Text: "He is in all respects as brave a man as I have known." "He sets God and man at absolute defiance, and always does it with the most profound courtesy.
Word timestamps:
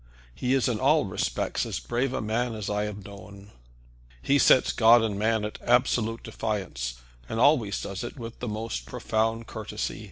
"He 0.33 0.55
is 0.55 0.67
in 0.67 0.79
all 0.79 1.05
respects 1.05 1.63
as 1.63 1.77
brave 1.79 2.11
a 2.11 2.21
man 2.23 2.55
as 2.55 2.71
I 2.71 2.85
have 2.85 3.05
known." 3.05 3.51
"He 4.19 4.39
sets 4.39 4.71
God 4.71 5.03
and 5.03 5.15
man 5.19 5.45
at 5.45 5.59
absolute 5.61 6.23
defiance, 6.23 6.95
and 7.29 7.39
always 7.39 7.79
does 7.83 8.03
it 8.03 8.17
with 8.17 8.39
the 8.39 8.47
most 8.47 8.87
profound 8.87 9.45
courtesy. 9.45 9.99